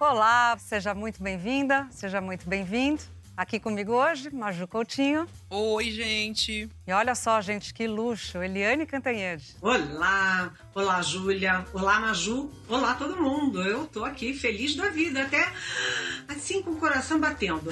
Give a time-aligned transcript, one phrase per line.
[0.00, 3.02] Olá, seja muito bem-vinda, seja muito bem-vindo.
[3.36, 5.28] Aqui comigo hoje, Maju Coutinho.
[5.50, 6.70] Oi, gente.
[6.86, 9.54] E olha só, gente, que luxo, Eliane Cantanhede.
[9.60, 11.66] Olá, olá, Júlia.
[11.74, 12.50] Olá, Maju.
[12.66, 13.62] Olá, todo mundo.
[13.62, 15.46] Eu tô aqui feliz da vida, até
[16.28, 17.70] assim com o coração batendo.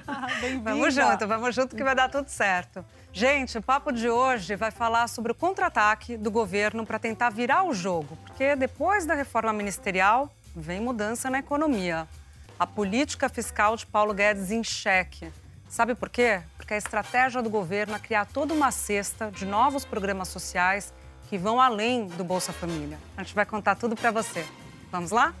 [0.64, 2.82] vamos junto, vamos junto que vai dar tudo certo.
[3.12, 7.64] Gente, o papo de hoje vai falar sobre o contra-ataque do governo para tentar virar
[7.64, 12.08] o jogo, porque depois da reforma ministerial, vem mudança na economia.
[12.58, 15.32] A política fiscal de Paulo Guedes em xeque.
[15.68, 16.42] Sabe por quê?
[16.56, 20.92] Porque a estratégia do governo é criar toda uma cesta de novos programas sociais
[21.28, 22.98] que vão além do Bolsa Família.
[23.16, 24.44] A gente vai contar tudo para você.
[24.90, 25.32] Vamos lá?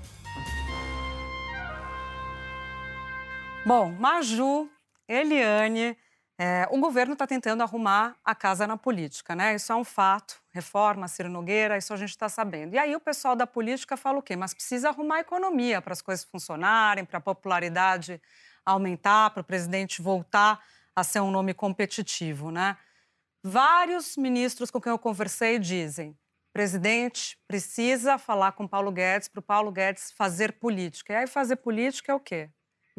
[3.66, 4.70] Bom, Maju,
[5.08, 5.96] Eliane,
[6.42, 9.54] é, o governo está tentando arrumar a casa na política, né?
[9.54, 10.40] Isso é um fato.
[10.50, 12.72] Reforma, Ciro Nogueira, isso a gente está sabendo.
[12.72, 14.34] E aí o pessoal da política fala o quê?
[14.36, 18.22] Mas precisa arrumar a economia para as coisas funcionarem, para a popularidade
[18.64, 20.64] aumentar, para o presidente voltar
[20.96, 22.78] a ser um nome competitivo, né?
[23.44, 26.18] Vários ministros com quem eu conversei dizem:
[26.54, 31.12] presidente precisa falar com Paulo Guedes para o Paulo Guedes fazer política.
[31.12, 32.48] E aí fazer política é o quê?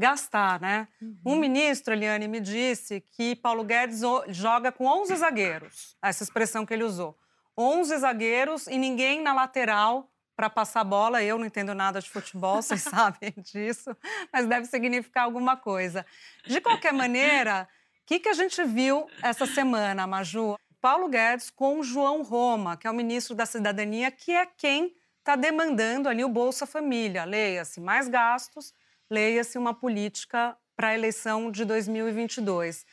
[0.01, 0.87] Gastar, né?
[0.99, 1.17] Uhum.
[1.25, 6.73] Um ministro, Eliane, me disse que Paulo Guedes joga com 11 zagueiros, essa expressão que
[6.73, 7.15] ele usou.
[7.55, 11.21] 11 zagueiros e ninguém na lateral para passar bola.
[11.21, 13.95] Eu não entendo nada de futebol, vocês sabem disso,
[14.33, 16.03] mas deve significar alguma coisa.
[16.45, 17.69] De qualquer maneira,
[18.01, 20.57] o que, que a gente viu essa semana, Maju?
[20.81, 25.35] Paulo Guedes com João Roma, que é o ministro da Cidadania, que é quem está
[25.35, 27.23] demandando ali o Bolsa Família.
[27.23, 28.73] Leia-se mais gastos
[29.11, 32.85] leia-se uma política para a eleição de 2022.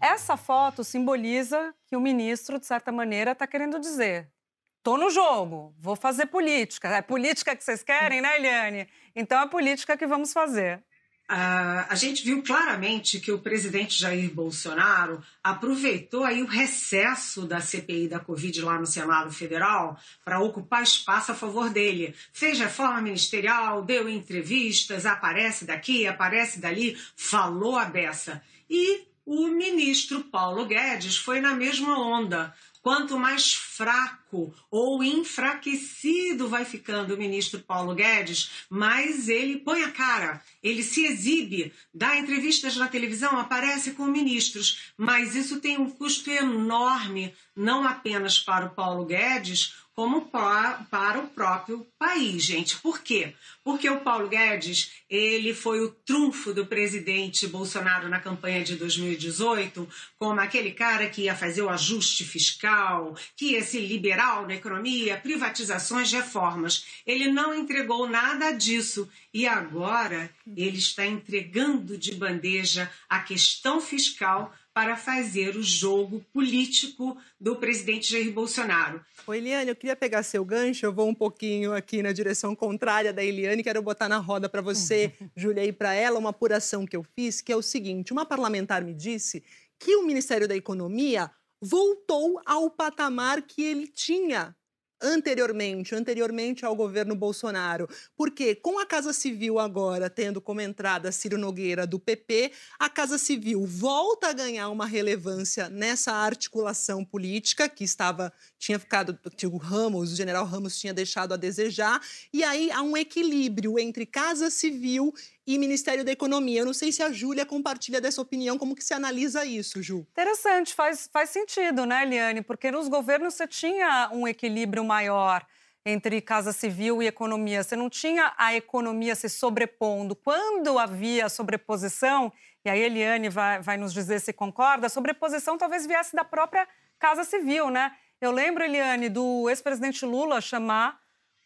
[0.00, 4.28] Essa foto simboliza que o ministro, de certa maneira, está querendo dizer:
[4.76, 6.88] estou no jogo, vou fazer política.
[6.94, 8.86] É política que vocês querem, né, Eliane?
[9.16, 10.84] Então é política que vamos fazer.
[11.30, 17.62] Uh, a gente viu claramente que o presidente Jair Bolsonaro aproveitou aí o recesso da
[17.62, 22.14] CPI da Covid lá no Senado Federal para ocupar espaço a favor dele.
[22.30, 28.42] Fez reforma ministerial, deu entrevistas, aparece daqui, aparece dali, falou a beça.
[28.68, 32.54] E o ministro Paulo Guedes foi na mesma onda.
[32.84, 39.90] Quanto mais fraco ou enfraquecido vai ficando o ministro Paulo Guedes, mais ele põe a
[39.90, 45.88] cara, ele se exibe, dá entrevistas na televisão, aparece com ministros, mas isso tem um
[45.88, 52.76] custo enorme, não apenas para o Paulo Guedes, como para o próprio país, gente.
[52.78, 53.32] Por quê?
[53.62, 59.88] Porque o Paulo Guedes, ele foi o trunfo do presidente Bolsonaro na campanha de 2018,
[60.18, 65.16] como aquele cara que ia fazer o ajuste fiscal, que ia ser liberal na economia,
[65.16, 66.84] privatizações, reformas.
[67.06, 74.52] Ele não entregou nada disso e agora ele está entregando de bandeja a questão fiscal
[74.74, 79.00] para fazer o jogo político do presidente Jair Bolsonaro.
[79.24, 83.12] Ô Eliane, eu queria pegar seu gancho, eu vou um pouquinho aqui na direção contrária
[83.12, 86.96] da Eliane, quero botar na roda para você, Júlia, e para ela uma apuração que
[86.96, 89.44] eu fiz, que é o seguinte, uma parlamentar me disse
[89.78, 91.30] que o Ministério da Economia
[91.62, 94.56] voltou ao patamar que ele tinha
[95.00, 97.88] anteriormente, anteriormente ao governo Bolsonaro.
[98.16, 103.18] Porque com a Casa Civil agora tendo como entrada Ciro Nogueira do PP, a Casa
[103.18, 109.18] Civil volta a ganhar uma relevância nessa articulação política que estava tinha ficado
[109.50, 112.00] o Ramos, o General Ramos tinha deixado a desejar,
[112.32, 115.12] e aí há um equilíbrio entre Casa Civil
[115.46, 116.60] e Ministério da Economia.
[116.60, 120.06] Eu não sei se a Júlia compartilha dessa opinião, como que se analisa isso, Ju?
[120.12, 122.42] Interessante, faz, faz sentido, né, Eliane?
[122.42, 125.44] Porque nos governos você tinha um equilíbrio maior
[125.86, 127.62] entre Casa Civil e economia.
[127.62, 130.16] Você não tinha a economia se sobrepondo.
[130.16, 132.32] Quando havia sobreposição,
[132.64, 136.66] e aí Eliane vai, vai nos dizer se concorda, a sobreposição talvez viesse da própria
[136.98, 137.94] Casa Civil, né?
[138.20, 140.98] Eu lembro, Eliane, do ex-presidente Lula chamar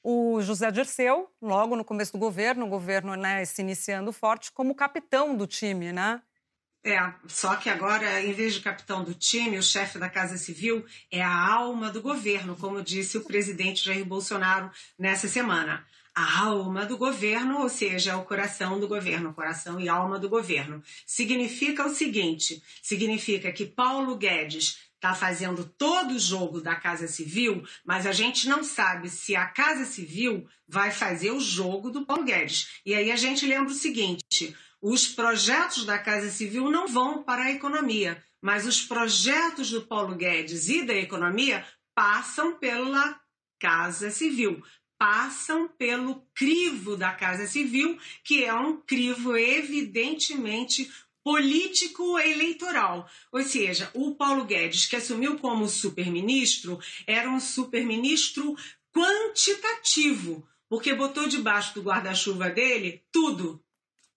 [0.02, 4.74] o José Dirceu, logo no começo do governo, o governo né, se iniciando forte, como
[4.74, 6.22] capitão do time, né?
[6.84, 10.86] É, só que agora, em vez de capitão do time, o chefe da Casa Civil
[11.10, 15.84] é a alma do governo, como disse o presidente Jair Bolsonaro nessa semana.
[16.14, 20.82] a alma do governo, ou seja, o coração do governo, coração e alma do governo.
[21.06, 27.64] Significa o seguinte: significa que Paulo Guedes está fazendo todo o jogo da Casa Civil,
[27.84, 32.24] mas a gente não sabe se a Casa Civil vai fazer o jogo do Paulo
[32.24, 32.80] Guedes.
[32.84, 37.44] E aí a gente lembra o seguinte: os projetos da Casa Civil não vão para
[37.44, 43.20] a economia, mas os projetos do Paulo Guedes e da economia passam pela
[43.60, 44.62] Casa Civil,
[44.98, 50.90] passam pelo crivo da Casa Civil, que é um crivo evidentemente
[51.28, 53.06] político eleitoral.
[53.30, 58.56] Ou seja, o Paulo Guedes, que assumiu como superministro, era um superministro
[58.90, 63.62] quantitativo, porque botou debaixo do guarda-chuva dele tudo.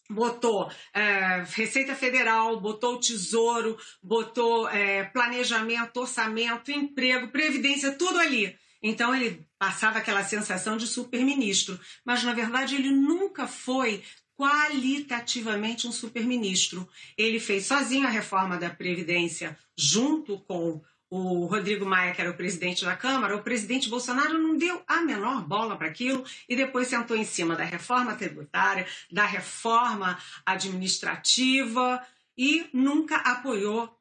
[0.10, 8.58] Botou é, Receita Federal, botou Tesouro, botou é, planejamento, orçamento, emprego, previdência, tudo ali.
[8.81, 14.02] Então ele passava aquela sensação de superministro, mas na verdade ele nunca foi
[14.42, 16.90] qualitativamente um superministro.
[17.16, 22.36] Ele fez sozinho a reforma da Previdência, junto com o Rodrigo Maia, que era o
[22.36, 23.36] presidente da Câmara.
[23.36, 27.56] O presidente Bolsonaro não deu a menor bola para aquilo e depois sentou em cima
[27.56, 32.04] da reforma tributária, da reforma administrativa
[32.36, 33.96] e nunca apoiou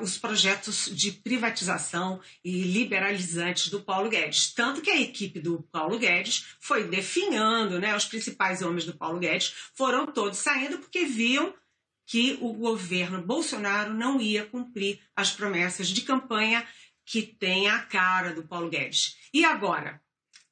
[0.00, 4.52] os projetos de privatização e liberalizantes do Paulo Guedes.
[4.54, 9.18] Tanto que a equipe do Paulo Guedes foi definhando, né, os principais homens do Paulo
[9.18, 11.54] Guedes foram todos saindo porque viam
[12.06, 16.66] que o governo Bolsonaro não ia cumprir as promessas de campanha
[17.04, 19.16] que tem a cara do Paulo Guedes.
[19.32, 20.00] E agora?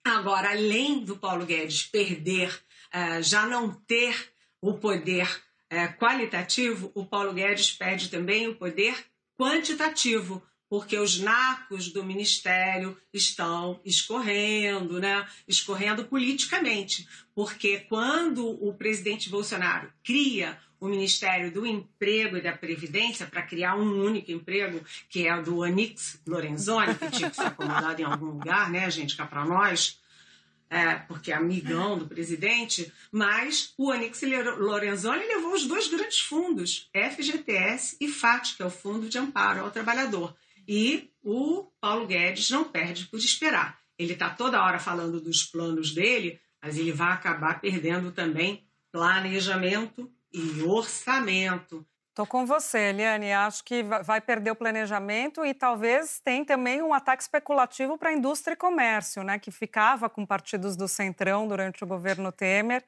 [0.04, 2.50] Agora, além do Paulo Guedes perder,
[2.94, 4.14] uh, já não ter
[4.60, 5.26] o poder
[5.70, 8.96] é, qualitativo, o Paulo Guedes perde também o poder
[9.38, 15.26] quantitativo, porque os nacos do ministério estão escorrendo, né?
[15.46, 17.06] escorrendo politicamente.
[17.34, 23.76] Porque quando o presidente Bolsonaro cria o Ministério do Emprego e da Previdência para criar
[23.76, 28.04] um único emprego, que é o do Anix Lorenzoni, que tinha que ser acomodado em
[28.04, 29.98] algum lugar, né, gente, cá para nós,
[30.68, 34.20] é, porque é amigão do presidente, mas o Onix
[34.58, 39.60] Lorenzoni levou os dois grandes fundos, FGTS e FAT, que é o Fundo de Amparo
[39.60, 40.34] ao Trabalhador.
[40.66, 43.78] E o Paulo Guedes não perde por esperar.
[43.98, 50.10] Ele está toda hora falando dos planos dele, mas ele vai acabar perdendo também planejamento
[50.32, 51.86] e orçamento.
[52.16, 53.30] Estou com você, Eliane.
[53.30, 58.12] Acho que vai perder o planejamento e talvez tem também um ataque especulativo para a
[58.14, 59.38] indústria e comércio, né?
[59.38, 62.82] Que ficava com partidos do Centrão durante o governo Temer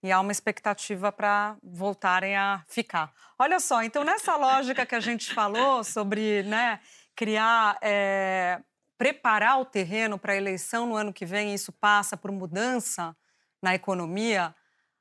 [0.00, 3.12] e há uma expectativa para voltarem a ficar.
[3.36, 6.78] Olha só, então nessa lógica que a gente falou sobre né,
[7.16, 8.60] criar, é,
[8.96, 13.12] preparar o terreno para a eleição no ano que vem, isso passa por mudança
[13.60, 14.54] na economia.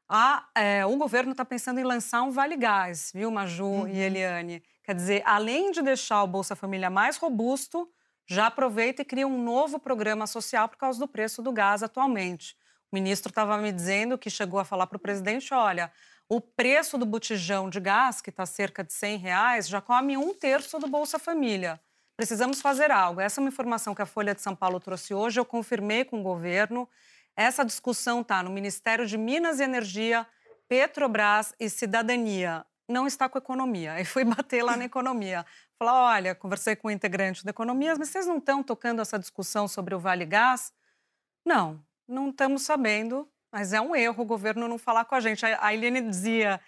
[0.09, 3.87] A, é, o governo está pensando em lançar um Vale Gás, viu, Maju uhum.
[3.87, 4.63] e Eliane?
[4.83, 7.89] Quer dizer, além de deixar o Bolsa Família mais robusto,
[8.25, 12.55] já aproveita e cria um novo programa social por causa do preço do gás atualmente.
[12.89, 15.91] O ministro estava me dizendo que chegou a falar para o presidente: olha,
[16.29, 20.33] o preço do botijão de gás, que está cerca de 100 reais, já come um
[20.33, 21.79] terço do Bolsa Família.
[22.15, 23.21] Precisamos fazer algo.
[23.21, 26.19] Essa é uma informação que a Folha de São Paulo trouxe hoje, eu confirmei com
[26.19, 26.89] o governo.
[27.37, 30.25] Essa discussão está no Ministério de Minas e Energia,
[30.67, 32.65] Petrobras e Cidadania.
[32.89, 33.97] Não está com economia.
[34.01, 35.45] E fui bater lá na economia.
[35.77, 39.67] Falar, olha, conversei com o integrante da economia, mas vocês não estão tocando essa discussão
[39.67, 40.73] sobre o Vale Gás?
[41.45, 45.45] Não, não estamos sabendo, mas é um erro o governo não falar com a gente.
[45.45, 46.59] A Eliane dizia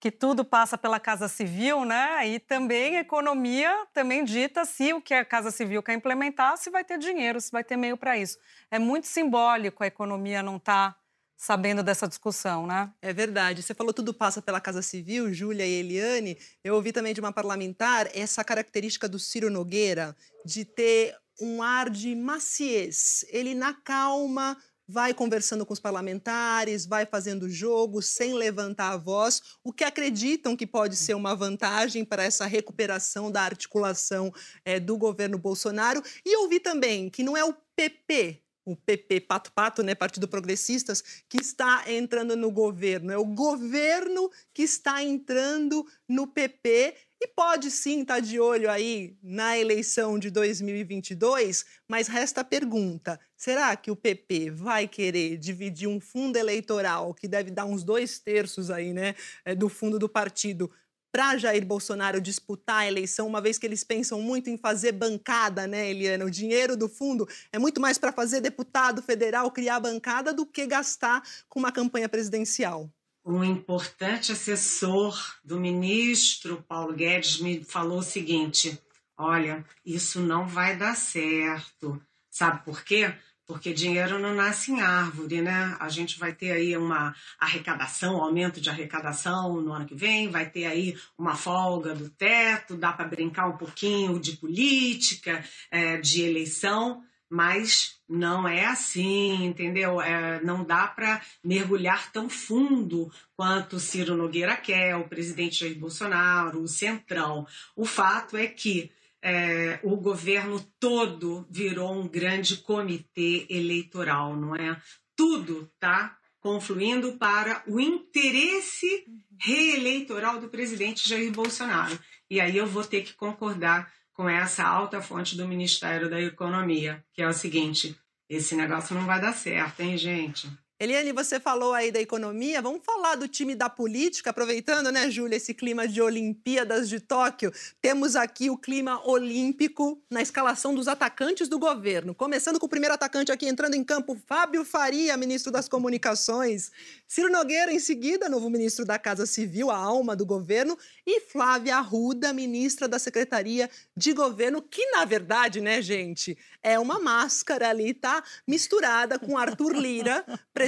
[0.00, 2.28] que tudo passa pela Casa Civil, né?
[2.28, 6.70] E também a economia também dita se o que a Casa Civil quer implementar, se
[6.70, 8.38] vai ter dinheiro, se vai ter meio para isso.
[8.70, 10.98] É muito simbólico a economia não estar tá
[11.36, 12.92] sabendo dessa discussão, né?
[13.02, 13.62] É verdade.
[13.62, 16.38] Você falou tudo passa pela Casa Civil, Júlia e Eliane.
[16.62, 21.90] Eu ouvi também de uma parlamentar essa característica do Ciro Nogueira de ter um ar
[21.90, 23.24] de maciez.
[23.28, 24.56] Ele na calma
[24.88, 30.56] vai conversando com os parlamentares, vai fazendo jogo sem levantar a voz, o que acreditam
[30.56, 34.32] que pode ser uma vantagem para essa recuperação da articulação
[34.64, 36.02] é, do governo Bolsonaro.
[36.24, 41.02] E ouvi também que não é o PP, o PP Pato Pato, né, Partido Progressistas,
[41.28, 43.12] que está entrando no governo.
[43.12, 48.70] É o governo que está entrando no PP e pode sim estar tá de olho
[48.70, 55.36] aí na eleição de 2022, mas resta a pergunta: será que o PP vai querer
[55.36, 59.98] dividir um fundo eleitoral que deve dar uns dois terços aí, né, eh, do fundo
[59.98, 60.70] do partido?
[61.10, 65.66] para Jair Bolsonaro disputar a eleição, uma vez que eles pensam muito em fazer bancada,
[65.66, 66.24] né, Eliana?
[66.24, 70.66] O dinheiro do fundo é muito mais para fazer deputado federal, criar bancada, do que
[70.66, 72.90] gastar com uma campanha presidencial.
[73.30, 78.80] Um importante assessor do ministro Paulo Guedes me falou o seguinte:
[79.18, 82.00] olha, isso não vai dar certo.
[82.30, 83.14] Sabe por quê?
[83.46, 85.74] porque dinheiro não nasce em árvore, né?
[85.80, 90.28] A gente vai ter aí uma arrecadação, um aumento de arrecadação no ano que vem,
[90.28, 95.96] vai ter aí uma folga do teto, dá para brincar um pouquinho de política, é,
[95.96, 100.00] de eleição, mas não é assim, entendeu?
[100.00, 106.62] É, não dá para mergulhar tão fundo quanto Ciro Nogueira quer, o presidente Jair Bolsonaro,
[106.62, 107.46] o Centrão.
[107.76, 114.80] O fato é que é, o governo todo virou um grande comitê eleitoral, não é?
[115.16, 119.04] Tudo está confluindo para o interesse
[119.38, 121.98] reeleitoral do presidente Jair Bolsonaro.
[122.30, 127.04] E aí eu vou ter que concordar com essa alta fonte do Ministério da Economia,
[127.14, 127.96] que é o seguinte:
[128.28, 130.50] esse negócio não vai dar certo, hein, gente?
[130.80, 135.34] Eliane, você falou aí da economia, vamos falar do time da política, aproveitando, né, Júlia,
[135.34, 137.52] esse clima de Olimpíadas de Tóquio.
[137.82, 142.14] Temos aqui o clima olímpico na escalação dos atacantes do governo.
[142.14, 146.70] Começando com o primeiro atacante aqui entrando em campo, Fábio Faria, ministro das Comunicações.
[147.08, 150.78] Ciro Nogueira, em seguida, novo ministro da Casa Civil, a alma do governo.
[151.04, 157.00] E Flávia Arruda, ministra da Secretaria de Governo, que, na verdade, né, gente, é uma
[157.00, 158.22] máscara ali, tá?
[158.46, 160.67] Misturada com Arthur Lira, presidente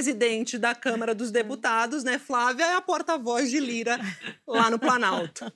[0.59, 2.17] da Câmara dos Deputados, né?
[2.17, 3.99] Flávia é a porta-voz de Lira
[4.47, 5.51] lá no Planalto.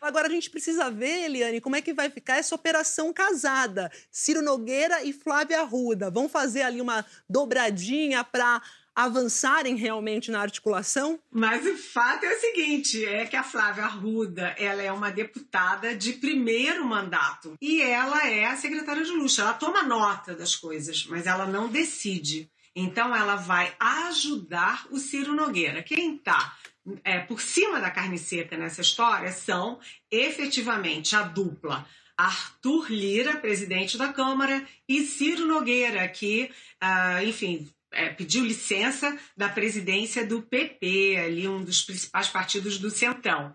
[0.00, 3.90] Agora a gente precisa ver, Eliane, como é que vai ficar essa operação casada.
[4.10, 8.62] Ciro Nogueira e Flávia Arruda vão fazer ali uma dobradinha para
[8.94, 11.18] avançarem realmente na articulação?
[11.30, 15.96] Mas o fato é o seguinte, é que a Flávia Arruda, ela é uma deputada
[15.96, 21.06] de primeiro mandato e ela é a secretária de luxo, ela toma nota das coisas,
[21.06, 22.50] mas ela não decide.
[22.74, 25.82] Então ela vai ajudar o Ciro Nogueira.
[25.82, 26.56] Quem está
[27.04, 29.78] é, por cima da carne seca nessa história são
[30.10, 31.86] efetivamente a dupla
[32.16, 36.50] Arthur Lira, presidente da Câmara, e Ciro Nogueira, que,
[36.82, 42.90] uh, enfim, é, pediu licença da presidência do PP, ali um dos principais partidos do
[42.90, 43.54] Centrão.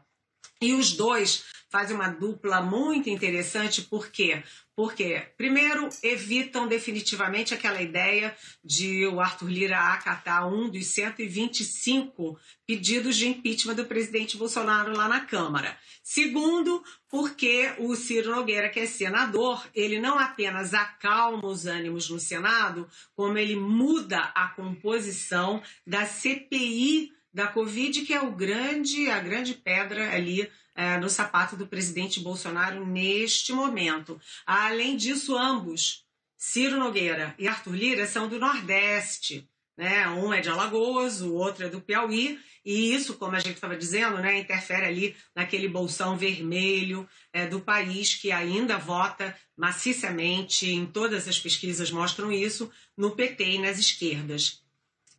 [0.61, 4.41] E os dois fazem uma dupla muito interessante, por quê?
[4.75, 13.17] Porque, primeiro, evitam definitivamente aquela ideia de o Arthur Lira acatar um dos 125 pedidos
[13.17, 15.77] de impeachment do presidente Bolsonaro lá na Câmara.
[16.03, 22.19] Segundo, porque o Ciro Nogueira, que é senador, ele não apenas acalma os ânimos no
[22.19, 29.19] Senado, como ele muda a composição da CPI da Covid, que é o grande, a
[29.19, 34.19] grande pedra ali é, no sapato do presidente Bolsonaro neste momento.
[34.43, 36.03] Além disso, ambos,
[36.35, 39.47] Ciro Nogueira e Arthur Lira, são do Nordeste.
[39.77, 40.07] Né?
[40.07, 43.77] Um é de Alagoas, o outro é do Piauí, e isso, como a gente estava
[43.77, 50.87] dizendo, né, interfere ali naquele bolsão vermelho é, do país que ainda vota maciçamente, em
[50.87, 54.63] todas as pesquisas mostram isso, no PT e nas esquerdas.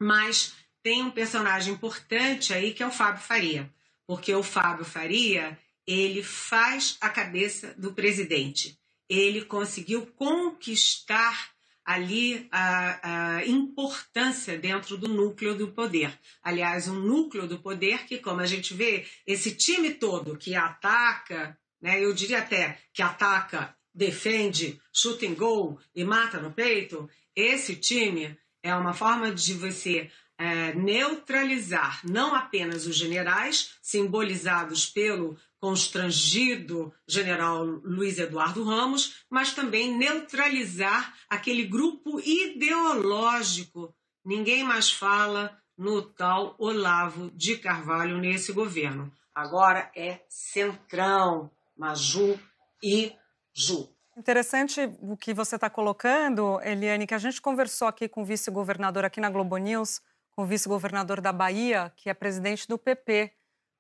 [0.01, 3.71] Mas tem um personagem importante aí que é o Fábio Faria
[4.09, 8.79] porque o Fábio Faria ele faz a cabeça do presidente.
[9.07, 11.51] Ele conseguiu conquistar
[11.85, 16.19] ali a, a, importância dentro do núcleo do poder.
[16.43, 21.59] Aliás, um núcleo do poder que, como a gente vê, esse time todo que ataca,
[21.81, 27.77] né, eu diria até que ataca, defende, chuta em gol e mata no peito, esse
[27.77, 36.95] time é uma forma de você é, neutralizar não apenas os generais, simbolizados pelo constrangido
[37.07, 43.93] general Luiz Eduardo Ramos, mas também neutralizar aquele grupo ideológico.
[44.25, 49.13] Ninguém mais fala no tal Olavo de Carvalho nesse governo.
[49.35, 52.39] Agora é Centrão, Maju
[52.83, 53.13] e
[53.55, 53.89] Ju.
[54.17, 59.05] Interessante o que você está colocando, Eliane, que a gente conversou aqui com o vice-governador
[59.05, 60.01] aqui na Globo News,
[60.39, 63.33] com o vice-governador da Bahia, que é presidente do PP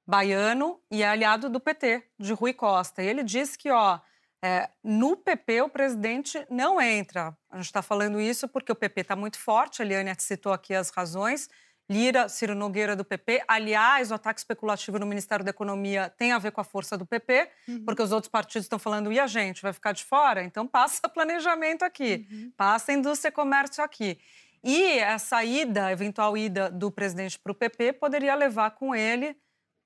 [0.04, 3.00] baiano e é aliado do PT, de Rui Costa.
[3.00, 4.00] E ele disse que, ó,
[4.42, 7.32] é, no PP o presidente não entra.
[7.48, 10.74] A gente está falando isso porque o PP está muito forte, a Eliane citou aqui
[10.74, 11.48] as razões.
[11.88, 13.44] Lira, Ciro Nogueira do PP.
[13.46, 17.06] Aliás, o ataque especulativo no Ministério da Economia tem a ver com a força do
[17.06, 17.84] PP, uhum.
[17.84, 20.42] porque os outros partidos estão falando, e a gente, vai ficar de fora?
[20.42, 22.52] Então passa planejamento aqui, uhum.
[22.56, 24.18] passa indústria e comércio aqui.
[24.62, 29.36] E essa ida, eventual ida do presidente para o PP, poderia levar com ele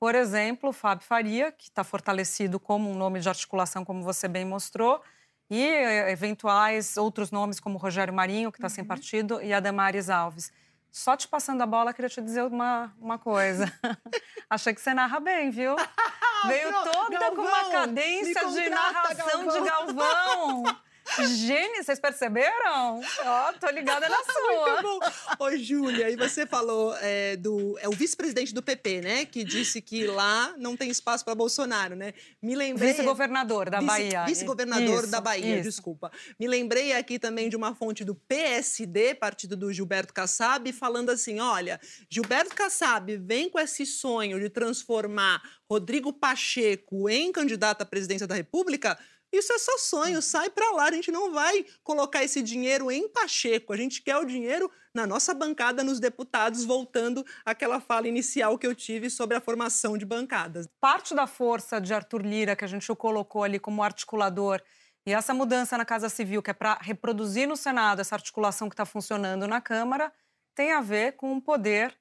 [0.00, 4.26] Por exemplo, o Fábio Faria, que está fortalecido como um nome de articulação, como você
[4.26, 5.00] bem mostrou,
[5.48, 8.74] e eh, eventuais outros nomes, como Rogério Marinho, que está uhum.
[8.74, 10.52] sem partido, e Ademares Alves.
[10.90, 13.72] Só te passando a bola, queria te dizer uma, uma coisa.
[14.50, 15.76] Achei que você narra bem, viu?
[16.48, 19.62] Veio toda Galvão, com uma cadência de narração Galvão.
[19.62, 20.62] de Galvão.
[21.20, 23.00] Gênio, vocês perceberam?
[23.24, 24.82] Ó, oh, tô ligada na sua.
[24.82, 25.44] Muito bom.
[25.44, 27.78] Ô, Júlia, e você falou é, do.
[27.80, 29.24] É o vice-presidente do PP, né?
[29.24, 32.14] Que disse que lá não tem espaço para Bolsonaro, né?
[32.40, 32.92] Me lembrei.
[32.92, 34.24] Vice-governador da vice, Bahia.
[34.24, 35.64] Vice-governador da Bahia, isso.
[35.64, 36.10] desculpa.
[36.38, 41.40] Me lembrei aqui também de uma fonte do PSD, partido do Gilberto Kassab, falando assim:
[41.40, 48.26] olha, Gilberto Kassab vem com esse sonho de transformar Rodrigo Pacheco em candidato à presidência
[48.26, 48.98] da República
[49.32, 50.84] isso é só sonho, sai para lá.
[50.84, 53.72] A gente não vai colocar esse dinheiro em Pacheco.
[53.72, 58.66] A gente quer o dinheiro na nossa bancada, nos deputados, voltando àquela fala inicial que
[58.66, 60.68] eu tive sobre a formação de bancadas.
[60.80, 64.60] Parte da força de Arthur Lira, que a gente o colocou ali como articulador,
[65.06, 68.74] e essa mudança na Casa Civil, que é para reproduzir no Senado essa articulação que
[68.74, 70.12] está funcionando na Câmara,
[70.54, 71.96] tem a ver com o poder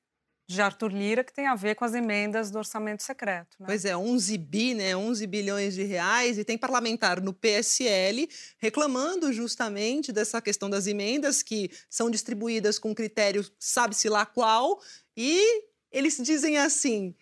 [0.51, 3.57] de Arthur Lira, que tem a ver com as emendas do orçamento secreto.
[3.59, 3.65] Né?
[3.65, 8.27] Pois é, 11 bi, né, 11 bilhões de reais, e tem parlamentar no PSL
[8.57, 14.81] reclamando justamente dessa questão das emendas que são distribuídas com critérios sabe-se lá qual,
[15.15, 17.15] e eles dizem assim,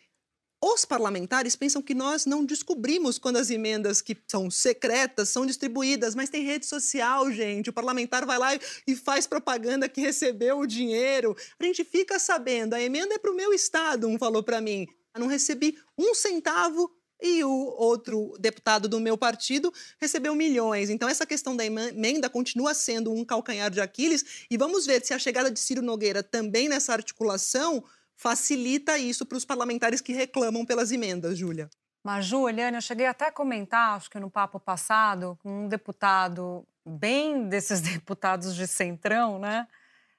[0.62, 6.16] os parlamentares pensam que nós não descobrimos quando as emendas que são secretas são distribuídas,
[6.16, 7.70] mas tem rede social, gente.
[7.70, 8.50] O parlamentar vai lá
[8.86, 11.36] e faz propaganda que recebeu o dinheiro.
[11.58, 14.86] A gente fica sabendo, a emenda é para o meu estado, um falou para mim.
[15.14, 20.90] Eu não recebi um centavo e o outro deputado do meu partido recebeu milhões.
[20.90, 24.46] Então, essa questão da emenda continua sendo um calcanhar de Aquiles.
[24.50, 27.84] E vamos ver se a chegada de Ciro Nogueira também nessa articulação
[28.20, 31.70] facilita isso para os parlamentares que reclamam pelas emendas, Júlia.
[32.04, 36.68] Mas, Juliana, eu cheguei até a comentar, acho que no papo passado, com um deputado,
[36.86, 39.66] bem desses deputados de centrão, né?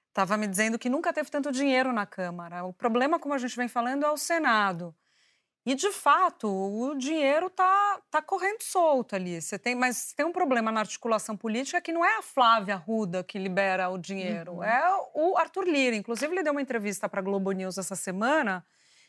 [0.09, 2.65] Estava me dizendo que nunca teve tanto dinheiro na Câmara.
[2.65, 4.95] O problema, como a gente vem falando, é o Senado.
[5.65, 9.41] E, de fato, o dinheiro está tá correndo solto ali.
[9.41, 13.23] Você tem, mas tem um problema na articulação política que não é a Flávia Ruda
[13.23, 14.65] que libera o dinheiro, uhum.
[14.65, 14.83] é
[15.15, 15.95] o Arthur Lira.
[15.95, 18.65] Inclusive, ele deu uma entrevista para a Globo News essa semana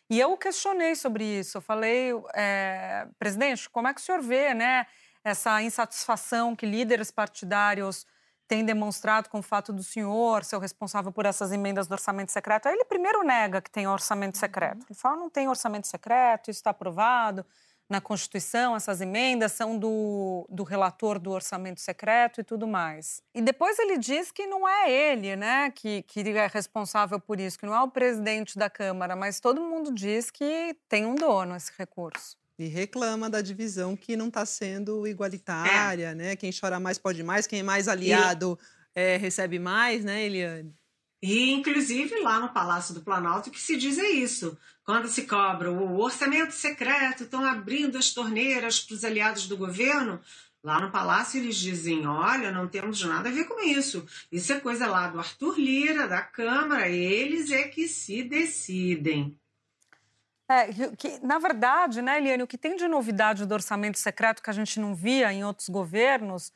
[0.10, 1.58] e eu questionei sobre isso.
[1.58, 4.86] Eu falei, é, presidente, como é que o senhor vê né,
[5.24, 8.06] essa insatisfação que líderes partidários
[8.52, 12.34] tem demonstrado com o fato do senhor ser o responsável por essas emendas do orçamento
[12.34, 12.68] secreto.
[12.68, 14.86] Aí ele primeiro nega que tem orçamento secreto.
[14.90, 17.46] Ele fala, não tem orçamento secreto, isso está aprovado
[17.90, 23.24] na Constituição, essas emendas são do, do relator do orçamento secreto e tudo mais.
[23.34, 27.58] E depois ele diz que não é ele né, que, que é responsável por isso,
[27.58, 31.56] que não é o presidente da Câmara, mas todo mundo diz que tem um dono
[31.56, 32.40] esse recurso.
[32.62, 36.15] E reclama da divisão que não está sendo igualitária, é.
[36.15, 36.36] né?
[36.36, 38.58] Quem chora mais pode mais, quem é mais aliado
[38.95, 39.00] e...
[39.00, 40.71] é, recebe mais, né, Eliane?
[41.24, 44.56] E, inclusive, lá no Palácio do Planalto, que se diz é isso.
[44.84, 50.19] Quando se cobra o orçamento secreto, estão abrindo as torneiras para os aliados do governo.
[50.63, 54.06] Lá no Palácio eles dizem: olha, não temos nada a ver com isso.
[54.32, 59.36] Isso é coisa lá do Arthur Lira, da Câmara, eles é que se decidem.
[60.52, 64.50] É, que, na verdade, né, Eliane, o que tem de novidade do orçamento secreto que
[64.50, 66.52] a gente não via em outros governos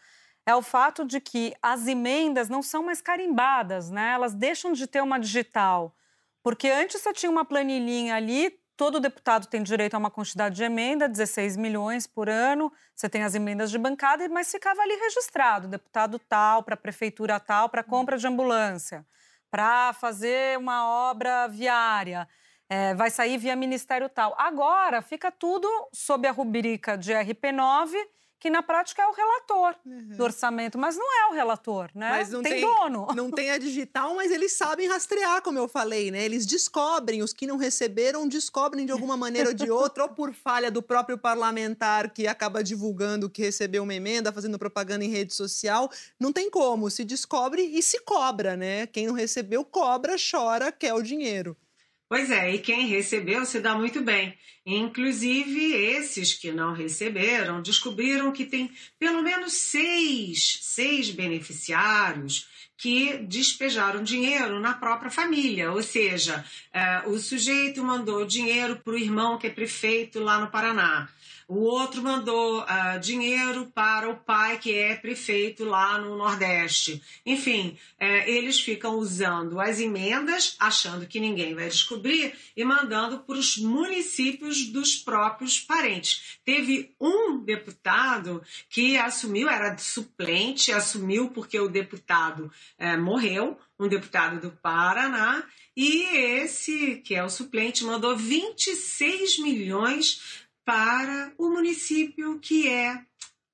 [0.45, 4.11] é o fato de que as emendas não são mais carimbadas, né?
[4.11, 5.95] Elas deixam de ter uma digital.
[6.43, 10.63] Porque antes você tinha uma planilhinha ali, todo deputado tem direito a uma quantidade de
[10.63, 15.69] emenda, 16 milhões por ano, você tem as emendas de bancada, mas ficava ali registrado,
[15.69, 19.05] deputado tal, para prefeitura tal, para compra de ambulância,
[19.49, 22.27] para fazer uma obra viária
[22.69, 24.35] é, vai sair via Ministério tal.
[24.37, 27.93] Agora fica tudo sob a rubrica de RP9,
[28.39, 30.17] que na prática é o relator uhum.
[30.17, 32.09] do orçamento, mas não é o relator, né?
[32.09, 33.07] Mas não tem, tem, dono.
[33.15, 36.23] Não tem a digital, mas eles sabem rastrear, como eu falei, né?
[36.23, 40.33] Eles descobrem, os que não receberam descobrem de alguma maneira ou de outra, ou por
[40.33, 45.33] falha do próprio parlamentar que acaba divulgando que recebeu uma emenda, fazendo propaganda em rede
[45.33, 45.89] social.
[46.19, 48.85] Não tem como, se descobre e se cobra, né?
[48.85, 51.57] Quem não recebeu cobra, chora, quer o dinheiro.
[52.07, 54.37] Pois é, e quem recebeu se dá muito bem.
[54.65, 64.03] Inclusive, esses que não receberam descobriram que tem pelo menos seis, seis beneficiários que despejaram
[64.03, 69.47] dinheiro na própria família, ou seja, é, o sujeito mandou dinheiro para o irmão que
[69.47, 71.07] é prefeito lá no Paraná.
[71.47, 77.03] O outro mandou uh, dinheiro para o pai, que é prefeito lá no Nordeste.
[77.23, 83.35] Enfim, é, eles ficam usando as emendas, achando que ninguém vai descobrir, e mandando para
[83.35, 86.39] os municípios dos próprios parentes.
[86.43, 94.41] Teve um deputado que assumiu, era suplente, assumiu porque o deputado é, morreu, um deputado
[94.41, 95.43] do Paraná,
[95.75, 102.99] e esse, que é o suplente, mandou 26 milhões para o município que é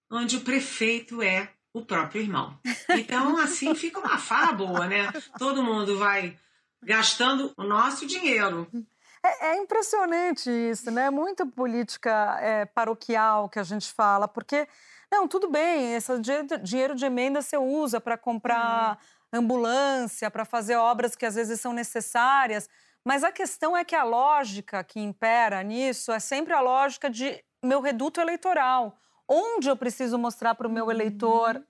[0.09, 2.57] onde o prefeito é o próprio irmão.
[2.89, 5.11] Então, assim fica uma fala boa, né?
[5.37, 6.37] Todo mundo vai
[6.83, 8.67] gastando o nosso dinheiro.
[9.23, 11.09] É, é impressionante isso, né?
[11.09, 14.67] Muito política é, paroquial que a gente fala, porque,
[15.11, 16.11] não, tudo bem, esse
[16.63, 18.97] dinheiro de emenda você usa para comprar
[19.31, 19.39] uhum.
[19.39, 22.67] ambulância, para fazer obras que às vezes são necessárias,
[23.03, 27.43] mas a questão é que a lógica que impera nisso é sempre a lógica de
[27.63, 28.97] meu reduto eleitoral.
[29.27, 31.63] Onde eu preciso mostrar para o meu eleitor uhum.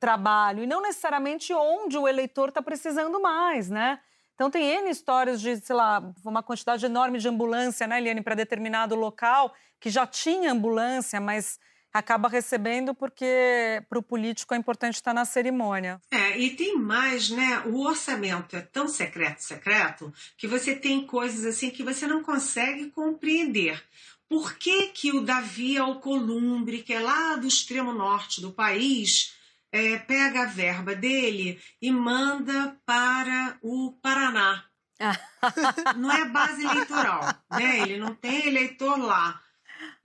[0.00, 4.00] trabalho e não necessariamente onde o eleitor está precisando mais, né?
[4.34, 8.34] Então tem N histórias de, sei lá, uma quantidade enorme de ambulância, né, Eliane, para
[8.34, 11.58] determinado local, que já tinha ambulância, mas
[11.94, 16.00] acaba recebendo porque para o político é importante estar na cerimônia.
[16.10, 17.62] É, e tem mais, né?
[17.66, 22.90] O orçamento é tão secreto, secreto, que você tem coisas assim que você não consegue
[22.90, 23.80] compreender.
[24.28, 29.36] Por que, que o Davi Alcolumbre, que é lá do extremo norte do país,
[29.70, 34.64] é, pega a verba dele e manda para o Paraná?
[35.96, 37.80] não é base eleitoral, né?
[37.80, 39.43] Ele não tem eleitor lá.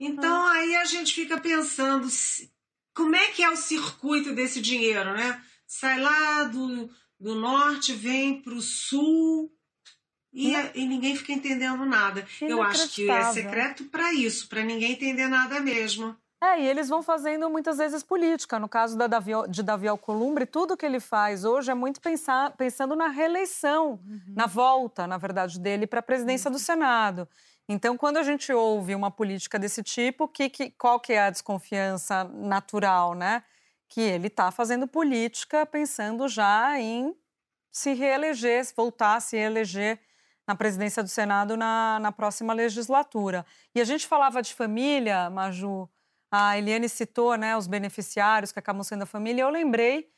[0.00, 0.52] Então ah.
[0.52, 2.08] aí a gente fica pensando
[2.94, 5.40] como é que é o circuito desse dinheiro, né?
[5.66, 9.52] Sai lá do, do norte, vem para o sul
[10.32, 12.26] e, e, ninguém fica entendendo nada.
[12.40, 16.16] Eu acho que é secreto para isso, para ninguém entender nada mesmo.
[16.42, 18.58] É, e eles vão fazendo muitas vezes política.
[18.58, 22.56] No caso da Davi, de Davi Alcolumbre, tudo que ele faz hoje é muito pensar,
[22.56, 24.20] pensando na reeleição, uhum.
[24.34, 26.56] na volta, na verdade, dele para a presidência uhum.
[26.56, 27.28] do Senado.
[27.72, 31.30] Então, quando a gente ouve uma política desse tipo, que, que, qual que é a
[31.30, 33.44] desconfiança natural, né?
[33.88, 37.14] Que ele está fazendo política pensando já em
[37.70, 40.00] se reeleger, voltar a se reeleger
[40.48, 43.46] na presidência do Senado na, na próxima legislatura.
[43.72, 45.88] E a gente falava de família, Maju,
[46.28, 50.10] a Eliane citou né, os beneficiários que acabam sendo a família, eu lembrei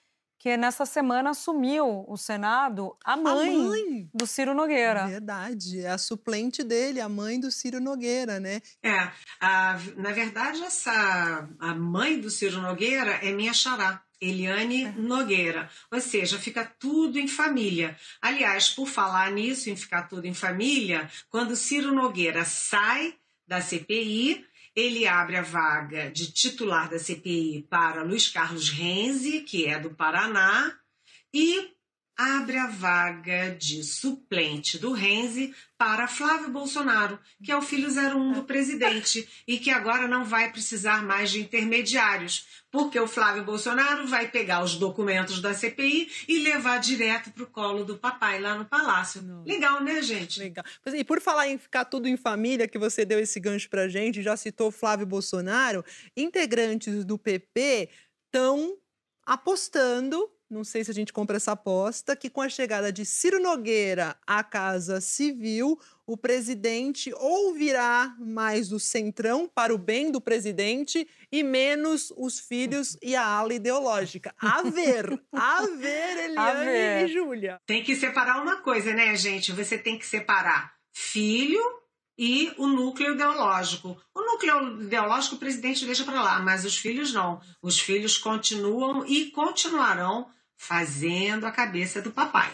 [0.42, 5.06] que nessa semana assumiu o Senado a mãe, a mãe, do Ciro Nogueira.
[5.06, 8.60] Verdade, é a suplente dele, a mãe do Ciro Nogueira, né?
[8.82, 9.08] É,
[9.40, 14.02] a, na verdade, essa a mãe do Ciro Nogueira é minha xará.
[14.20, 14.92] Eliane é.
[14.92, 15.70] Nogueira.
[15.92, 17.96] Ou seja, fica tudo em família.
[18.20, 23.14] Aliás, por falar nisso, em ficar tudo em família, quando Ciro Nogueira sai
[23.46, 29.66] da CPI, ele abre a vaga de titular da CPI para Luiz Carlos Renzi, que
[29.66, 30.76] é do Paraná,
[31.32, 31.70] e
[32.22, 38.32] abre a vaga de suplente do Renzi para Flávio Bolsonaro, que é o filho 01
[38.34, 44.06] do presidente e que agora não vai precisar mais de intermediários, porque o Flávio Bolsonaro
[44.06, 48.56] vai pegar os documentos da CPI e levar direto para o colo do papai lá
[48.56, 49.20] no palácio.
[49.20, 49.42] Não.
[49.42, 50.38] Legal, né, gente?
[50.38, 50.64] Legal.
[50.94, 54.22] E por falar em ficar tudo em família, que você deu esse gancho para gente,
[54.22, 55.84] já citou Flávio Bolsonaro,
[56.16, 57.88] integrantes do PP
[58.26, 58.78] estão
[59.26, 63.40] apostando não sei se a gente compra essa aposta, que com a chegada de Ciro
[63.40, 70.20] Nogueira à Casa Civil, o presidente ou virá mais do centrão para o bem do
[70.20, 74.34] presidente e menos os filhos e a ala ideológica.
[74.38, 77.04] A ver, a ver, Eliane ver.
[77.06, 77.60] e Júlia.
[77.66, 79.52] Tem que separar uma coisa, né, gente?
[79.52, 81.62] Você tem que separar filho
[82.18, 83.96] e o núcleo ideológico.
[84.14, 87.40] O núcleo ideológico o presidente deixa para lá, mas os filhos não.
[87.62, 90.30] Os filhos continuam e continuarão
[90.62, 92.50] fazendo a cabeça do papai.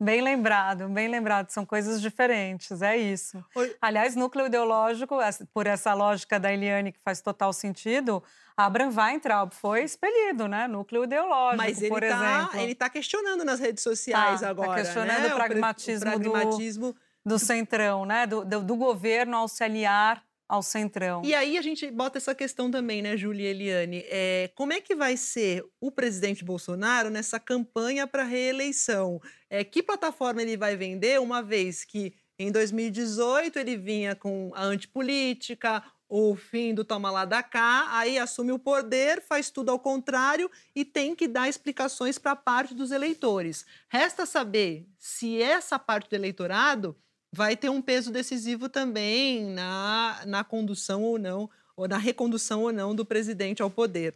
[0.00, 1.50] Bem lembrado, bem lembrado.
[1.50, 3.44] São coisas diferentes, é isso.
[3.54, 3.76] Oi.
[3.80, 5.18] Aliás, núcleo ideológico,
[5.52, 8.22] por essa lógica da Eliane que faz total sentido,
[8.56, 10.66] Abraham Weintraub foi expelido, né?
[10.66, 12.60] Núcleo ideológico, Mas ele por tá, exemplo.
[12.60, 15.34] ele está questionando nas redes sociais tá, agora, Está questionando né?
[15.34, 16.92] o pragmatismo, o pragmatismo...
[16.92, 18.26] Do, do centrão, né?
[18.26, 21.22] Do, do, do governo ao se aliar ao centrão.
[21.24, 24.04] E aí a gente bota essa questão também, né, Júlia e Eliane?
[24.06, 29.20] É, como é que vai ser o presidente Bolsonaro nessa campanha para reeleição?
[29.48, 34.64] É, que plataforma ele vai vender, uma vez que em 2018 ele vinha com a
[34.64, 39.78] antipolítica, o fim do toma lá da cá, aí assume o poder, faz tudo ao
[39.78, 43.64] contrário e tem que dar explicações para parte dos eleitores.
[43.88, 46.96] Resta saber se essa parte do eleitorado
[47.34, 52.72] vai ter um peso decisivo também na, na condução ou não, ou na recondução ou
[52.72, 54.14] não do presidente ao poder.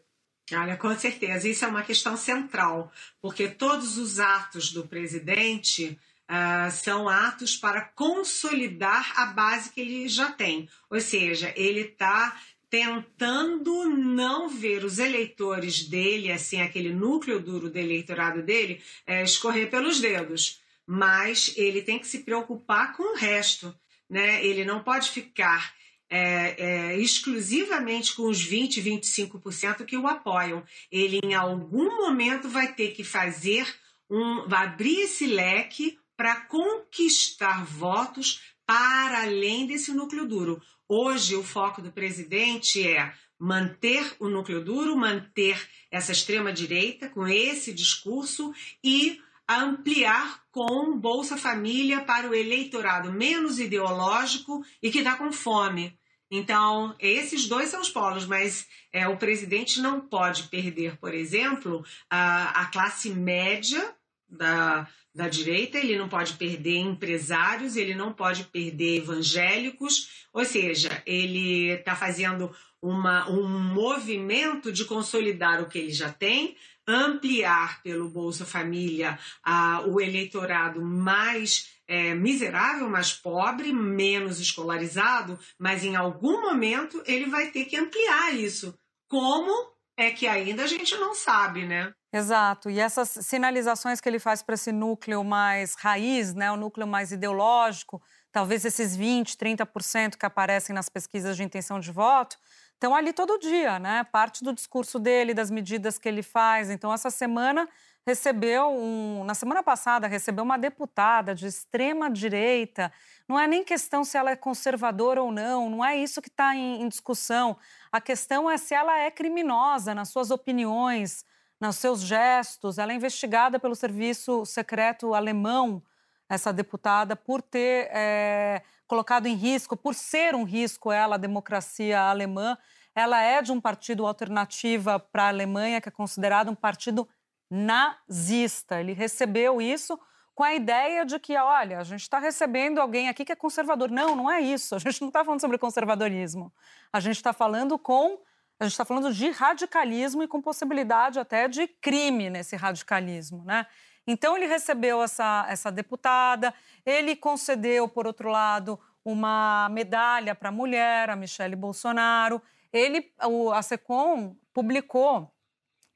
[0.52, 5.98] Olha, com certeza, isso é uma questão central, porque todos os atos do presidente
[6.30, 10.68] uh, são atos para consolidar a base que ele já tem.
[10.88, 17.78] Ou seja, ele está tentando não ver os eleitores dele, assim, aquele núcleo duro do
[17.78, 20.60] eleitorado dele, é, escorrer pelos dedos.
[20.90, 23.74] Mas ele tem que se preocupar com o resto.
[24.08, 24.42] Né?
[24.42, 25.74] Ele não pode ficar
[26.08, 30.64] é, é, exclusivamente com os 20, 25% que o apoiam.
[30.90, 33.66] Ele, em algum momento, vai ter que fazer
[34.08, 34.48] um.
[34.48, 40.62] vai abrir esse leque para conquistar votos para além desse núcleo duro.
[40.88, 47.72] Hoje, o foco do presidente é manter o núcleo duro, manter essa extrema-direita com esse
[47.72, 55.32] discurso e ampliar com Bolsa Família para o eleitorado menos ideológico e que está com
[55.32, 55.98] fome.
[56.30, 61.82] Então, esses dois são os polos, mas é, o presidente não pode perder, por exemplo,
[62.10, 63.94] a, a classe média
[64.28, 71.02] da, da direita, ele não pode perder empresários, ele não pode perder evangélicos, ou seja,
[71.06, 76.56] ele está fazendo uma, um movimento de consolidar o que ele já tem,
[76.88, 85.84] ampliar pelo Bolsa Família a, o eleitorado mais é, miserável, mais pobre, menos escolarizado, mas
[85.84, 88.74] em algum momento ele vai ter que ampliar isso.
[89.06, 91.92] Como é que ainda a gente não sabe, né?
[92.12, 92.70] Exato.
[92.70, 97.12] E essas sinalizações que ele faz para esse núcleo mais raiz, né, o núcleo mais
[97.12, 102.38] ideológico, talvez esses 20, 30% que aparecem nas pesquisas de intenção de voto,
[102.78, 104.04] estão ali todo dia, né?
[104.04, 106.70] Parte do discurso dele, das medidas que ele faz.
[106.70, 107.68] Então, essa semana
[108.06, 112.90] recebeu um, na semana passada recebeu uma deputada de extrema direita.
[113.28, 116.54] Não é nem questão se ela é conservadora ou não, não é isso que está
[116.54, 117.58] em, em discussão.
[117.92, 121.24] A questão é se ela é criminosa nas suas opiniões,
[121.60, 122.78] nos seus gestos.
[122.78, 125.82] Ela é investigada pelo serviço secreto alemão,
[126.30, 132.00] essa deputada, por ter é, colocado em risco, por ser um risco ela, a democracia
[132.00, 132.58] alemã.
[132.94, 137.08] Ela é de um partido alternativa para a Alemanha, que é considerado um partido
[137.48, 138.80] nazista.
[138.80, 139.96] Ele recebeu isso
[140.34, 143.90] com a ideia de que, olha, a gente está recebendo alguém aqui que é conservador.
[143.90, 144.74] Não, não é isso.
[144.74, 146.52] A gente não está falando sobre conservadorismo.
[146.92, 148.18] A gente está falando com
[148.60, 153.64] a gente está falando de radicalismo e com possibilidade até de crime nesse radicalismo, né?
[154.08, 160.52] Então ele recebeu essa, essa deputada, ele concedeu, por outro lado, uma medalha para a
[160.52, 162.40] mulher, a Michele Bolsonaro.
[162.72, 165.30] Ele, o, a Secom publicou,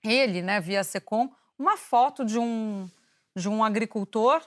[0.04, 2.86] ele, né, via Secom, uma foto de um,
[3.34, 4.42] de um agricultor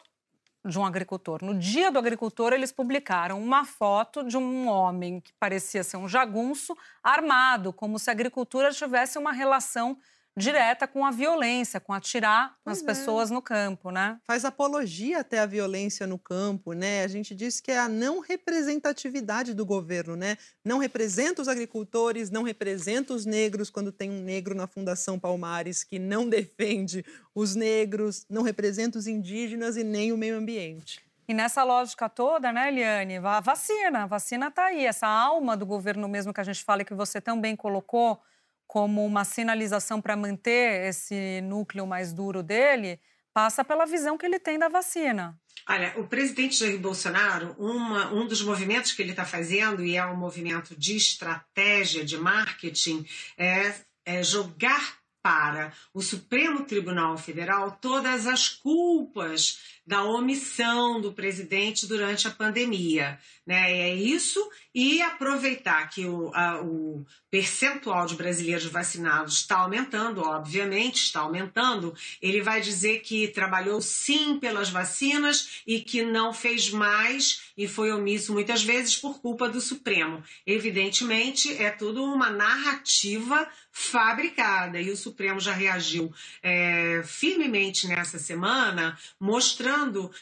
[0.63, 1.43] de um agricultor.
[1.43, 6.09] No dia do agricultor, eles publicaram uma foto de um homem que parecia ser um
[6.09, 9.95] jagunço armado, como se a agricultura tivesse uma relação
[10.37, 12.85] direta com a violência, com atirar nas é.
[12.85, 14.19] pessoas no campo, né?
[14.25, 17.03] Faz apologia até à violência no campo, né?
[17.03, 20.37] A gente diz que é a não representatividade do governo, né?
[20.63, 25.83] Não representa os agricultores, não representa os negros quando tem um negro na Fundação Palmares
[25.83, 31.05] que não defende os negros, não representa os indígenas e nem o meio ambiente.
[31.27, 35.65] E nessa lógica toda, né, Eliane, a vacina, a vacina está aí, essa alma do
[35.65, 38.21] governo mesmo que a gente fala e que você também colocou,
[38.67, 42.99] como uma sinalização para manter esse núcleo mais duro dele,
[43.33, 45.37] passa pela visão que ele tem da vacina.
[45.67, 50.05] Olha, o presidente Jair Bolsonaro, uma, um dos movimentos que ele está fazendo, e é
[50.05, 53.05] um movimento de estratégia, de marketing,
[53.37, 53.73] é,
[54.05, 62.27] é jogar para o Supremo Tribunal Federal todas as culpas da omissão do presidente durante
[62.27, 63.19] a pandemia.
[63.45, 63.71] Né?
[63.71, 71.03] É isso e aproveitar que o, a, o percentual de brasileiros vacinados está aumentando, obviamente
[71.03, 77.53] está aumentando, ele vai dizer que trabalhou sim pelas vacinas e que não fez mais
[77.57, 80.23] e foi omisso muitas vezes por culpa do Supremo.
[80.45, 88.97] Evidentemente, é tudo uma narrativa fabricada e o Supremo já reagiu é, firmemente nessa semana,
[89.19, 89.74] mostrando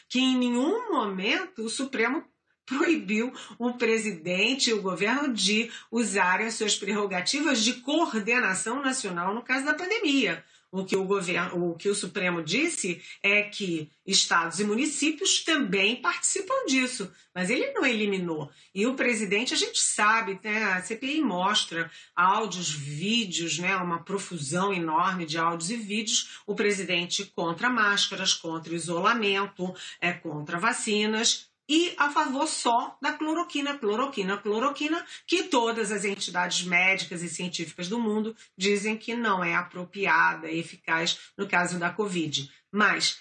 [0.08, 2.24] que em nenhum momento o Supremo
[2.66, 9.42] proibiu o presidente e o governo de usarem as suas prerrogativas de coordenação nacional no
[9.42, 10.44] caso da pandemia.
[10.74, 16.02] O que o governo, o que o Supremo disse é que estados e municípios também
[16.02, 18.50] participam disso, mas ele não eliminou.
[18.74, 24.74] E o presidente, a gente sabe, né, a CPI mostra áudios, vídeos, né, uma profusão
[24.74, 26.40] enorme de áudios e vídeos.
[26.44, 33.78] O presidente contra máscaras, contra isolamento, é contra vacinas e a favor só da cloroquina,
[33.78, 39.54] cloroquina, cloroquina, que todas as entidades médicas e científicas do mundo dizem que não é
[39.54, 42.50] apropriada e eficaz no caso da Covid.
[42.70, 43.18] Mas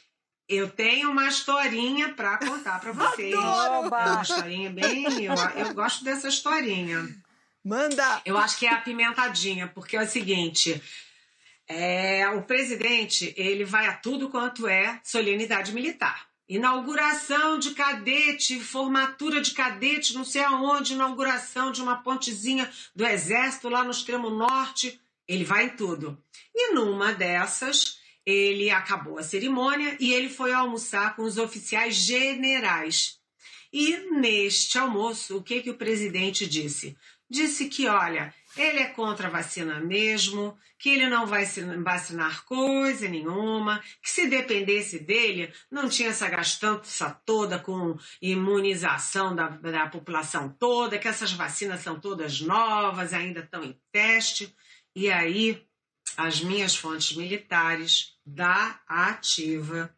[0.48, 3.34] eu tenho uma historinha para contar para vocês.
[3.34, 3.88] Adoro!
[3.88, 5.06] Uma historinha bem.
[5.24, 7.08] Eu, eu gosto dessa historinha.
[7.64, 8.22] Manda!
[8.26, 10.82] Eu acho que é apimentadinha, porque é o seguinte.
[11.66, 16.33] É, o presidente ele vai a tudo quanto é solenidade militar.
[16.54, 23.70] Inauguração de cadete, formatura de cadete, não sei aonde, inauguração de uma pontezinha do exército
[23.70, 25.02] lá no extremo norte.
[25.28, 26.16] Ele vai em tudo.
[26.54, 33.18] E numa dessas, ele acabou a cerimônia e ele foi almoçar com os oficiais generais.
[33.74, 36.96] E neste almoço, o que, que o presidente disse?
[37.28, 41.46] Disse que, olha, ele é contra a vacina mesmo, que ele não vai
[41.84, 49.48] vacinar coisa nenhuma, que se dependesse dele, não tinha essa gastança toda com imunização da,
[49.48, 54.54] da população toda, que essas vacinas são todas novas, ainda estão em teste.
[54.96, 55.66] E aí,
[56.16, 59.96] as minhas fontes militares da ativa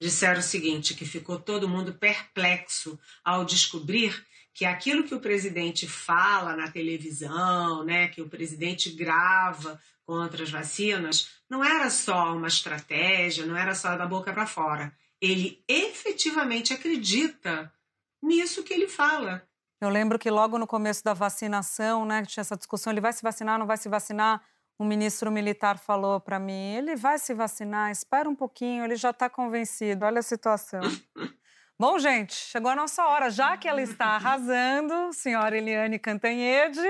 [0.00, 4.24] disseram o seguinte, que ficou todo mundo perplexo ao descobrir
[4.58, 10.50] que aquilo que o presidente fala na televisão, né, que o presidente grava contra as
[10.50, 14.92] vacinas, não era só uma estratégia, não era só da boca para fora.
[15.20, 17.72] Ele efetivamente acredita
[18.20, 19.46] nisso que ele fala.
[19.80, 23.22] Eu lembro que logo no começo da vacinação, né, tinha essa discussão, ele vai se
[23.22, 24.42] vacinar, não vai se vacinar?
[24.76, 29.10] Um ministro militar falou para mim, ele vai se vacinar, espera um pouquinho, ele já
[29.10, 30.80] está convencido, olha a situação.
[31.80, 33.30] Bom, gente, chegou a nossa hora.
[33.30, 36.80] Já que ela está arrasando, senhora Eliane Cantanhede,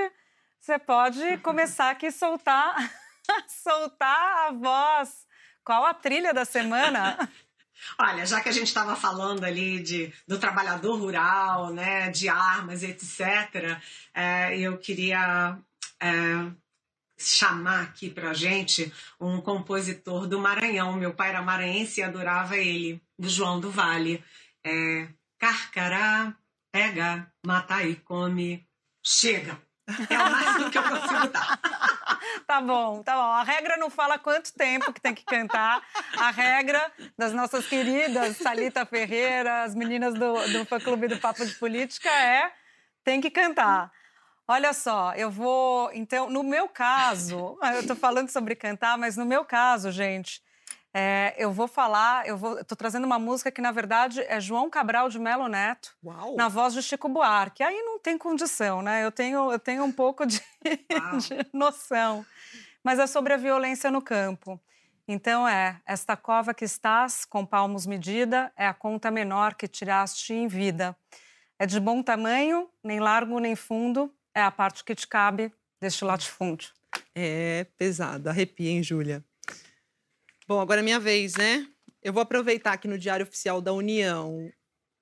[0.59, 2.75] você pode começar aqui soltar,
[3.47, 5.27] soltar a voz.
[5.63, 7.29] Qual a trilha da semana?
[8.01, 12.81] Olha, já que a gente estava falando ali de, do trabalhador rural, né, de armas,
[12.81, 13.79] etc.,
[14.11, 15.55] é, eu queria
[16.01, 16.51] é,
[17.15, 20.93] chamar aqui para gente um compositor do Maranhão.
[20.93, 24.23] Meu pai era maranhense e adorava ele, do João do Vale
[24.65, 26.35] é carcará,
[26.71, 28.67] pega, mata e come,
[29.03, 29.59] chega.
[29.87, 31.59] É o máximo que eu consigo dar.
[32.45, 33.31] Tá bom, tá bom.
[33.31, 35.83] A regra não fala quanto tempo que tem que cantar.
[36.17, 41.53] A regra das nossas queridas Salita Ferreira, as meninas do, do fã-clube do Papo de
[41.53, 42.51] Política é
[43.03, 43.91] tem que cantar.
[44.47, 45.91] Olha só, eu vou.
[45.93, 50.41] Então, no meu caso, eu tô falando sobre cantar, mas no meu caso, gente,
[50.93, 54.69] é, eu vou falar, eu vou, tô trazendo uma música que na verdade é João
[54.69, 56.35] Cabral de Melo Neto, Uau.
[56.35, 57.61] na voz de Chico Buarque.
[57.61, 59.05] Aí não tem condição, né?
[59.05, 62.25] Eu tenho, eu tenho um pouco de, de noção,
[62.83, 64.59] mas é sobre a violência no campo.
[65.07, 70.33] Então é esta cova que estás com palmos medida é a conta menor que tiraste
[70.33, 70.95] em vida.
[71.57, 76.03] É de bom tamanho, nem largo nem fundo, é a parte que te cabe deste
[76.03, 76.71] latifúndio.
[77.13, 79.23] É pesado, arrepia, hein, Júlia?
[80.49, 81.67] Bom, agora é minha vez, né?
[82.01, 84.51] Eu vou aproveitar que no Diário Oficial da União,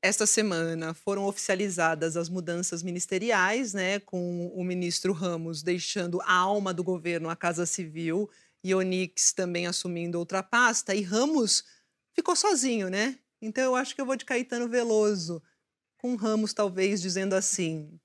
[0.02, 4.02] esta semana, foram oficializadas as mudanças ministeriais, né?
[4.02, 8.30] Com o ministro Ramos deixando a alma do governo, a Casa Civil,
[8.62, 10.94] e Onix também assumindo outra pasta.
[10.94, 11.64] E Ramos
[12.14, 13.18] ficou sozinho, né?
[13.42, 15.42] Então eu acho que eu vou de Caetano Veloso,
[15.98, 17.98] com Ramos talvez dizendo assim: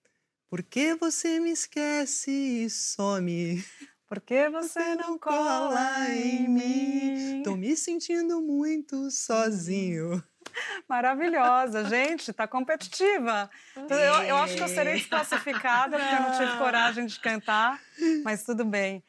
[0.48, 3.64] Por que você me esquece e some?
[4.12, 7.42] Por que você não cola em mim?
[7.42, 10.22] Tô me sentindo muito sozinho.
[10.86, 13.48] Maravilhosa, gente, tá competitiva.
[13.74, 17.80] Eu, eu acho que eu serei desclassificada porque eu não tive coragem de cantar,
[18.22, 19.02] mas tudo bem.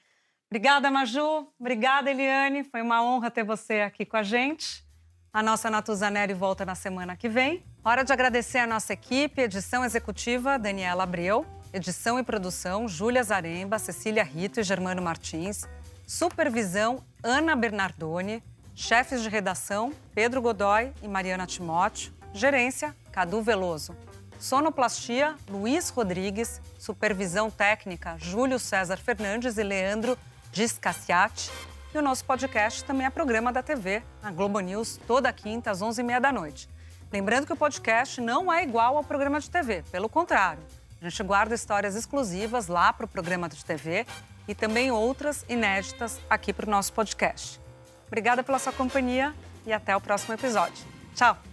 [0.49, 1.51] Obrigada, Maju.
[1.59, 2.63] Obrigada, Eliane.
[2.63, 4.85] Foi uma honra ter você aqui com a gente.
[5.33, 7.61] A nossa Natuzaneri volta na semana que vem.
[7.83, 11.45] Hora de agradecer a nossa equipe, edição executiva, Daniela Abreu.
[11.73, 15.63] Edição e produção, Júlia Zaremba, Cecília Rito e Germano Martins.
[16.05, 18.43] Supervisão, Ana Bernardoni.
[18.75, 22.13] Chefes de redação, Pedro Godoy e Mariana Timóteo.
[22.31, 23.97] Gerência, Cadu Veloso.
[24.39, 26.61] Sonoplastia, Luiz Rodrigues.
[26.77, 30.15] Supervisão técnica, Júlio César Fernandes e Leandro
[30.51, 31.49] Discassiati.
[31.91, 35.81] E o nosso podcast também é programa da TV, na Globo News, toda quinta às
[35.81, 36.69] 11h30 da noite.
[37.11, 40.61] Lembrando que o podcast não é igual ao programa de TV, pelo contrário.
[41.03, 44.05] A gente guarda histórias exclusivas lá para o programa de TV
[44.47, 47.59] e também outras inéditas aqui para o nosso podcast.
[48.07, 49.33] Obrigada pela sua companhia
[49.65, 50.85] e até o próximo episódio.
[51.13, 51.52] Tchau!